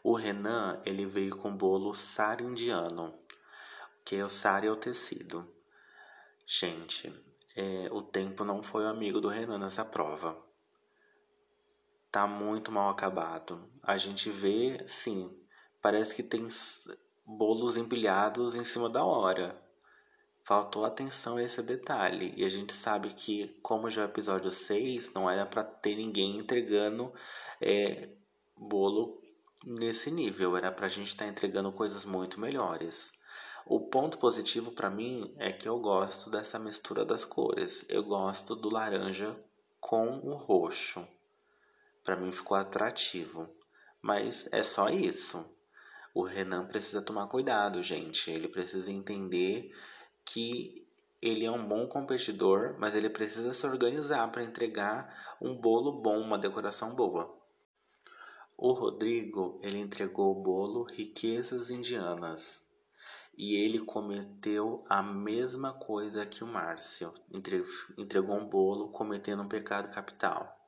[0.02, 3.18] O Renan, ele veio com bolo sari indiano,
[4.04, 5.52] que é o sari é o tecido.
[6.46, 7.12] Gente,
[7.54, 10.40] é, o tempo não foi o amigo do Renan nessa prova.
[12.11, 13.68] Tá muito mal acabado.
[13.83, 15.39] A gente vê, sim,
[15.81, 16.49] parece que tem
[17.27, 19.61] bolos empilhados em cima da hora.
[20.43, 22.33] Faltou atenção a esse detalhe.
[22.37, 25.95] E a gente sabe que, como já é o episódio 6, não era para ter
[25.97, 27.12] ninguém entregando
[27.61, 28.09] é,
[28.57, 29.21] bolo
[29.64, 30.57] nesse nível.
[30.57, 33.12] Era pra gente estar tá entregando coisas muito melhores.
[33.66, 37.85] O ponto positivo para mim é que eu gosto dessa mistura das cores.
[37.88, 39.38] Eu gosto do laranja
[39.79, 41.07] com o roxo.
[42.03, 43.49] Para mim ficou atrativo.
[44.03, 45.45] Mas é só isso.
[46.14, 48.31] O Renan precisa tomar cuidado, gente.
[48.31, 49.73] Ele precisa entender
[50.25, 50.87] que
[51.23, 56.18] ele é um bom competidor, mas ele precisa se organizar para entregar um bolo bom,
[56.18, 57.38] uma decoração boa.
[58.57, 62.66] O Rodrigo, ele entregou o bolo Riquezas Indianas
[63.37, 67.14] e ele cometeu a mesma coisa que o Márcio.
[67.96, 70.60] Entregou um bolo cometendo um pecado capital.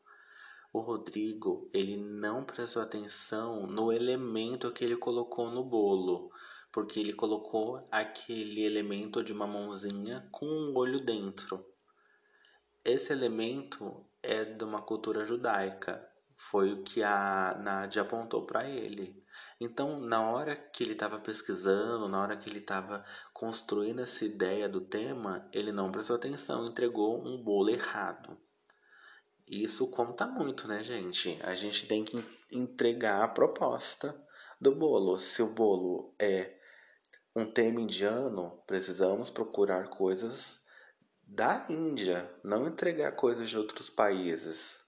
[0.72, 6.30] O Rodrigo, ele não prestou atenção no elemento que ele colocou no bolo,
[6.72, 11.62] porque ele colocou aquele elemento de uma mãozinha com um olho dentro.
[12.82, 16.08] Esse elemento é de uma cultura judaica,
[16.38, 19.22] foi o que a Nádia apontou para ele.
[19.60, 23.04] Então, na hora que ele estava pesquisando, na hora que ele estava
[23.34, 28.38] construindo essa ideia do tema, ele não prestou atenção, entregou um bolo errado.
[29.46, 31.38] Isso conta muito, né, gente?
[31.42, 34.14] A gente tem que entregar a proposta
[34.60, 35.18] do bolo.
[35.18, 36.56] Se o bolo é
[37.34, 40.60] um tema indiano, precisamos procurar coisas
[41.22, 44.80] da Índia, não entregar coisas de outros países.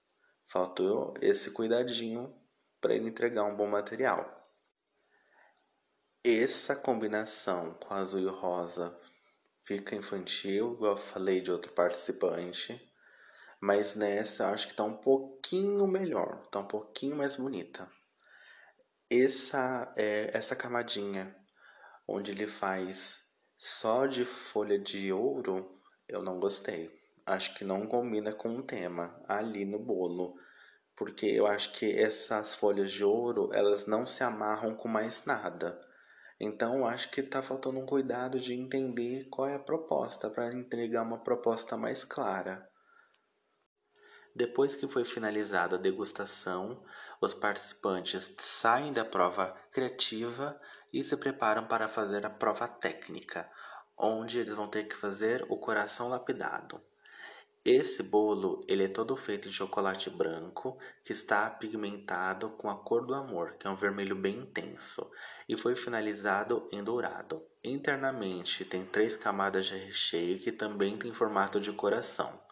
[0.47, 2.33] Faltou esse cuidadinho
[2.79, 4.31] para ele entregar um bom material.
[6.23, 8.95] Essa combinação com azul e rosa
[9.63, 12.79] fica infantil, igual eu falei de outro participante.
[13.59, 17.89] Mas nessa acho que tá um pouquinho melhor, tá um pouquinho mais bonita.
[19.09, 21.35] Essa, é, essa camadinha
[22.07, 23.21] onde ele faz
[23.57, 26.91] só de folha de ouro, eu não gostei.
[27.25, 30.35] Acho que não combina com o tema ali no bolo.
[30.95, 35.79] Porque eu acho que essas folhas de ouro, elas não se amarram com mais nada.
[36.39, 41.01] Então, acho que está faltando um cuidado de entender qual é a proposta, para entregar
[41.01, 42.69] uma proposta mais clara.
[44.35, 46.83] Depois que foi finalizada a degustação,
[47.21, 50.59] os participantes saem da prova criativa
[50.91, 53.49] e se preparam para fazer a prova técnica,
[53.97, 56.81] onde eles vão ter que fazer o coração lapidado.
[57.63, 63.05] Esse bolo ele é todo feito de chocolate branco que está pigmentado com a cor
[63.05, 65.09] do amor, que é um vermelho bem intenso,
[65.47, 67.41] e foi finalizado em dourado.
[67.63, 72.44] Internamente tem três camadas de recheio que também tem formato de coração.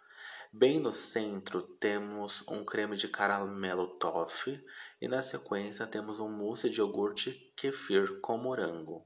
[0.55, 4.63] Bem no centro temos um creme de caramelo toffee
[5.01, 9.03] e na sequência temos um mousse de iogurte kefir com morango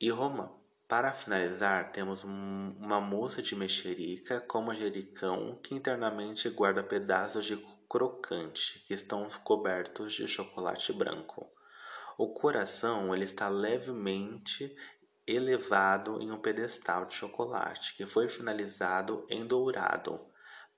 [0.00, 0.48] e romã.
[0.86, 7.56] Para finalizar, temos uma moça de mexerica com manjericão que internamente guarda pedaços de
[7.88, 11.50] crocante que estão cobertos de chocolate branco.
[12.16, 14.72] O coração ele está levemente
[15.34, 20.20] elevado em um pedestal de chocolate que foi finalizado em dourado.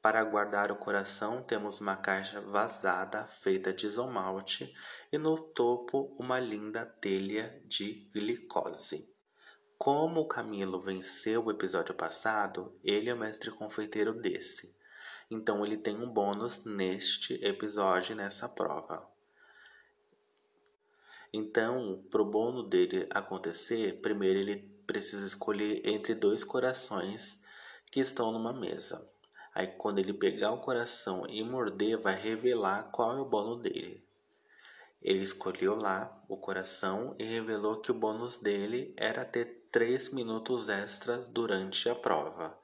[0.01, 4.75] Para guardar o coração, temos uma caixa vazada feita de isomalte
[5.11, 9.09] e no topo uma linda telha de glicose.
[9.79, 14.75] Como o Camilo venceu o episódio passado, ele é o mestre confeiteiro desse.
[15.31, 19.14] Então ele tem um bônus neste episódio nessa prova.
[21.37, 27.41] Então, para o bônus dele acontecer, primeiro ele precisa escolher entre dois corações
[27.91, 29.05] que estão numa mesa.
[29.53, 34.01] Aí quando ele pegar o coração e morder, vai revelar qual é o bônus dele.
[35.03, 40.69] Ele escolheu lá o coração e revelou que o bônus dele era ter 3 minutos
[40.69, 42.57] extras durante a prova.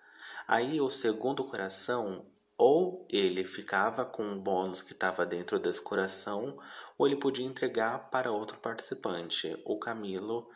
[0.47, 2.25] Aí o segundo coração,
[2.63, 6.59] ou ele ficava com o bônus que estava dentro desse coração,
[6.99, 9.59] ou ele podia entregar para outro participante.
[9.65, 10.47] O Camilo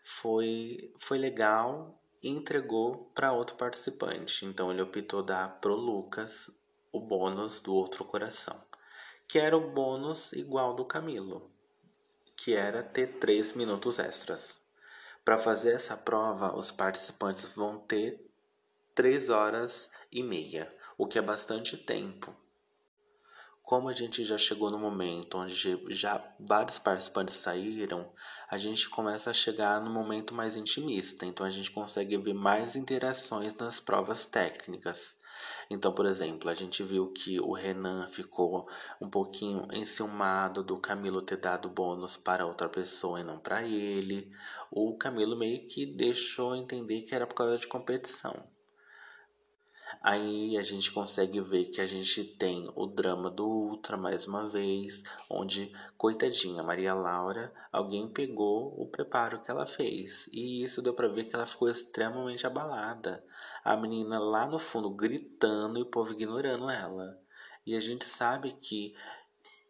[0.00, 4.46] foi, foi legal e entregou para outro participante.
[4.46, 6.48] Então ele optou dar pro Lucas
[6.92, 8.62] o bônus do outro coração,
[9.26, 11.50] que era o bônus igual do Camilo.
[12.38, 14.60] que era ter 3 minutos extras.
[15.24, 18.24] Para fazer essa prova, os participantes vão ter
[18.94, 22.34] 3 horas e meia, o que é bastante tempo.
[23.62, 25.54] Como a gente já chegou no momento onde
[25.90, 28.10] já vários participantes saíram,
[28.50, 32.74] a gente começa a chegar no momento mais intimista, então a gente consegue ver mais
[32.74, 35.16] interações nas provas técnicas.
[35.70, 38.68] Então, por exemplo, a gente viu que o Renan ficou
[39.00, 44.34] um pouquinho enciumado do Camilo ter dado bônus para outra pessoa e não para ele.
[44.68, 48.57] O Camilo meio que deixou entender que era por causa de competição.
[50.02, 54.48] Aí a gente consegue ver que a gente tem o drama do Ultra mais uma
[54.48, 60.28] vez, onde, coitadinha, Maria Laura, alguém pegou o preparo que ela fez.
[60.32, 63.24] E isso deu para ver que ela ficou extremamente abalada.
[63.64, 67.18] A menina lá no fundo gritando e o povo ignorando ela.
[67.66, 68.94] E a gente sabe que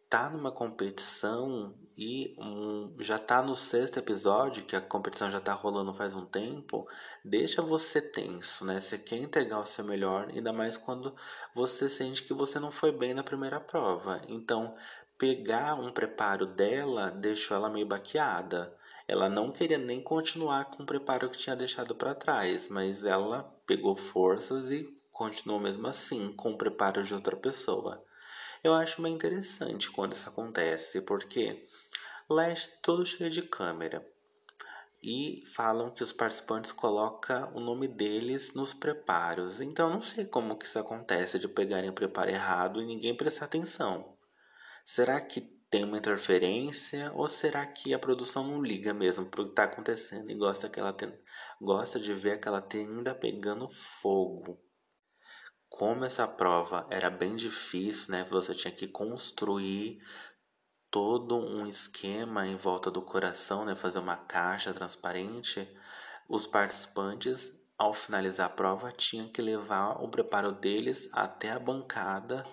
[0.09, 5.53] tá numa competição e um, já tá no sexto episódio, que a competição já tá
[5.53, 6.89] rolando faz um tempo,
[7.25, 8.81] deixa você tenso, né?
[8.81, 11.15] Você quer entregar o seu melhor, ainda mais quando
[11.55, 14.23] você sente que você não foi bem na primeira prova.
[14.29, 14.73] Então,
[15.19, 18.75] pegar um preparo dela deixou ela meio baqueada.
[19.07, 23.43] Ela não queria nem continuar com o preparo que tinha deixado para trás, mas ela
[23.67, 28.05] pegou forças e continuou mesmo assim com o preparo de outra pessoa.
[28.63, 31.67] Eu acho bem interessante quando isso acontece, porque
[32.29, 34.07] lá é todo cheio de câmera.
[35.01, 39.61] E falam que os participantes colocam o nome deles nos preparos.
[39.61, 43.45] Então não sei como que isso acontece de pegarem o preparo errado e ninguém prestar
[43.45, 44.17] atenção.
[44.85, 45.41] Será que
[45.71, 49.65] tem uma interferência ou será que a produção não liga mesmo para o que está
[49.65, 51.13] acontecendo e gosta que ela tem,
[51.61, 54.59] gosta de ver aquela tenda pegando fogo?
[55.69, 58.27] Como essa prova era bem difícil, né?
[58.31, 59.99] Você tinha que construir
[60.91, 63.75] todo um esquema em volta do coração, né?
[63.75, 65.69] Fazer uma caixa transparente.
[66.29, 72.45] Os participantes, ao finalizar a prova, tinham que levar o preparo deles até a bancada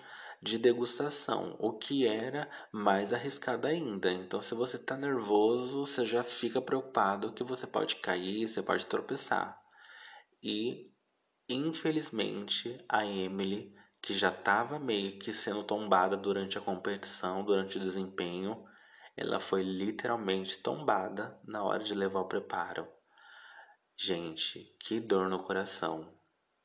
[0.42, 4.12] de degustação, o que era mais arriscado ainda.
[4.12, 8.86] Então, se você está nervoso, você já fica preocupado que você pode cair, você pode
[8.86, 9.60] tropeçar.
[10.42, 10.94] E
[11.48, 13.72] Infelizmente, a Emily,
[14.02, 18.64] que já estava meio que sendo tombada durante a competição, durante o desempenho,
[19.16, 22.88] ela foi literalmente tombada na hora de levar o preparo.
[23.94, 26.12] Gente, que dor no coração.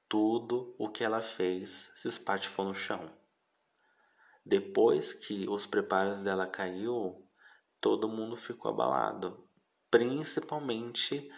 [0.10, 3.12] Tudo o que ela fez se espatifou no chão.
[4.44, 7.24] Depois que os preparos dela caiu,
[7.80, 9.48] todo mundo ficou abalado,
[9.92, 11.32] principalmente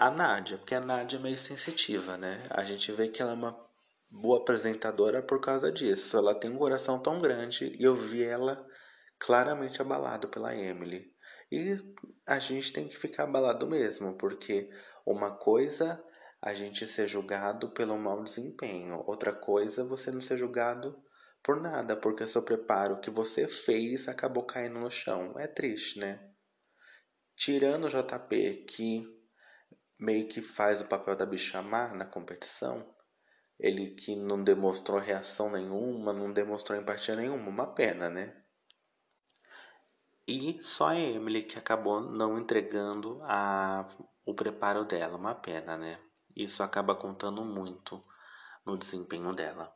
[0.00, 2.42] a Nádia, porque a Nádia é meio sensitiva, né?
[2.48, 3.54] A gente vê que ela é uma
[4.10, 6.16] boa apresentadora por causa disso.
[6.16, 8.66] Ela tem um coração tão grande e eu vi ela
[9.18, 11.12] claramente abalado pela Emily.
[11.52, 11.76] E
[12.26, 14.70] a gente tem que ficar abalado mesmo, porque
[15.04, 16.02] uma coisa
[16.40, 20.98] a gente ser julgado pelo mau desempenho, outra coisa você não ser julgado
[21.42, 25.38] por nada, porque seu preparo que você fez acabou caindo no chão.
[25.38, 26.26] É triste, né?
[27.36, 29.19] Tirando o JP, que
[30.00, 32.88] meio que faz o papel da bichamar na competição.
[33.58, 38.34] Ele que não demonstrou reação nenhuma, não demonstrou empatia nenhuma, uma pena, né?
[40.26, 43.86] E só a Emily que acabou não entregando a,
[44.24, 45.98] o preparo dela, uma pena, né?
[46.34, 48.02] Isso acaba contando muito
[48.64, 49.70] no desempenho dela.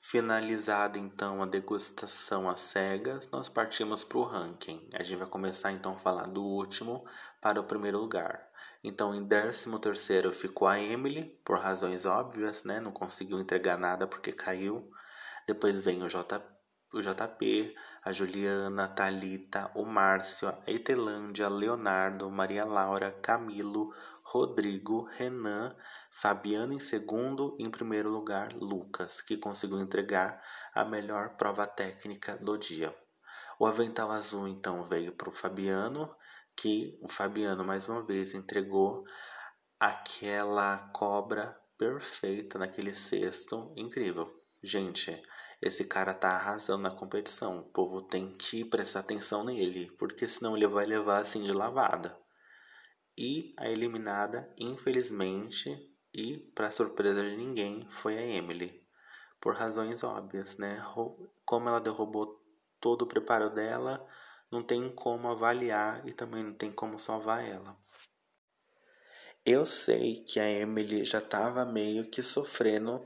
[0.00, 4.90] Finalizada então a degustação às cegas, nós partimos para o ranking.
[4.92, 7.06] A gente vai começar então a falar do último
[7.40, 8.50] para o primeiro lugar.
[8.86, 12.80] Então, em 13 terceiro ficou a Emily, por razões óbvias, né?
[12.80, 14.90] Não conseguiu entregar nada porque caiu.
[15.46, 16.38] Depois vem o, J,
[16.92, 17.74] o JP,
[18.04, 23.90] a Juliana, a Thalita, o Márcio, a Etelândia, Leonardo, Maria Laura, Camilo,
[24.22, 25.74] Rodrigo, Renan,
[26.10, 30.42] Fabiano em segundo e em primeiro lugar Lucas, que conseguiu entregar
[30.74, 32.94] a melhor prova técnica do dia.
[33.58, 36.14] O avental azul então veio para o Fabiano
[36.56, 39.04] que o Fabiano mais uma vez entregou
[39.78, 44.32] aquela cobra perfeita naquele cesto incrível.
[44.62, 45.20] Gente,
[45.60, 47.58] esse cara tá arrasando na competição.
[47.58, 52.18] O povo tem que prestar atenção nele, porque senão ele vai levar assim de lavada.
[53.16, 55.70] E a eliminada, infelizmente,
[56.12, 58.82] e para surpresa de ninguém, foi a Emily.
[59.40, 60.82] Por razões óbvias, né?
[61.44, 62.42] Como ela derrubou
[62.80, 64.06] todo o preparo dela,
[64.54, 67.76] não tem como avaliar e também não tem como salvar ela.
[69.44, 73.00] Eu sei que a Emily já estava meio que sofrendo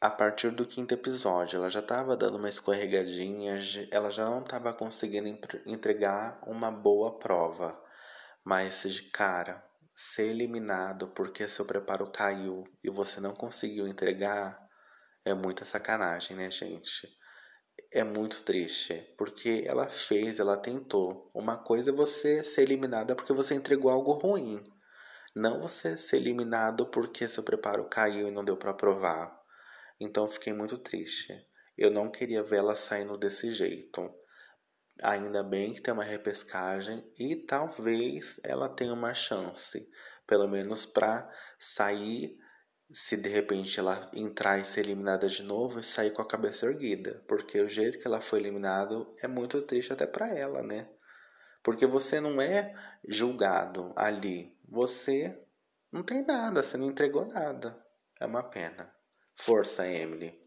[0.00, 3.60] a partir do quinto episódio, ela já estava dando uma escorregadinha,
[3.92, 5.28] ela já não estava conseguindo
[5.64, 7.80] entregar uma boa prova.
[8.44, 9.64] Mas de cara,
[9.94, 14.60] ser eliminado porque seu preparo caiu e você não conseguiu entregar
[15.24, 17.08] é muita sacanagem, né, gente?
[17.94, 21.30] É muito triste, porque ela fez, ela tentou.
[21.34, 24.64] Uma coisa é você ser eliminada porque você entregou algo ruim.
[25.36, 29.38] Não você ser eliminado porque seu preparo caiu e não deu para provar.
[30.00, 31.38] Então fiquei muito triste.
[31.76, 34.10] Eu não queria vê-la saindo desse jeito.
[35.02, 39.86] Ainda bem que tem uma repescagem e talvez ela tenha uma chance,
[40.26, 42.38] pelo menos para sair
[42.92, 46.66] se de repente ela entrar e ser eliminada de novo e sair com a cabeça
[46.66, 50.88] erguida, porque o jeito que ela foi eliminada é muito triste até para ela, né?
[51.62, 52.74] Porque você não é
[53.08, 55.42] julgado ali, você
[55.90, 57.80] não tem nada, você não entregou nada.
[58.20, 58.92] É uma pena.
[59.34, 60.42] Força, Emily.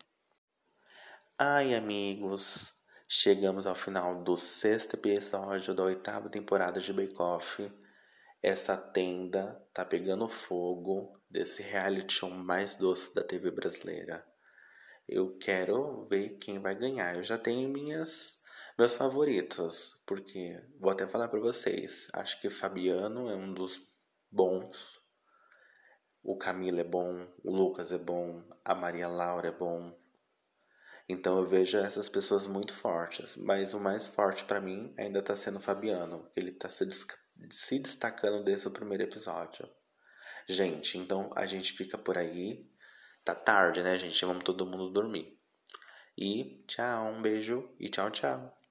[1.38, 2.74] Ai, amigos,
[3.08, 7.72] chegamos ao final do sexto episódio da oitava temporada de Bake Off.
[8.41, 14.25] Essa tenda tá pegando fogo desse reality show mais doce da TV brasileira.
[15.07, 17.15] Eu quero ver quem vai ganhar.
[17.15, 18.39] Eu já tenho minhas
[18.77, 22.07] meus favoritos, porque vou até falar para vocês.
[22.13, 23.81] Acho que Fabiano é um dos
[24.31, 25.01] bons.
[26.23, 29.97] O Camilo é bom, o Lucas é bom, a Maria Laura é bom.
[31.07, 35.36] Então eu vejo essas pessoas muito fortes, mas o mais forte para mim ainda tá
[35.36, 36.83] sendo o Fabiano, ele tá se,
[37.49, 39.69] se destacando desde o primeiro episódio.
[40.47, 42.69] Gente, então a gente fica por aí.
[43.23, 44.25] Tá tarde, né, gente?
[44.25, 45.39] Vamos todo mundo dormir.
[46.17, 48.64] E tchau, um beijo e tchau, tchau.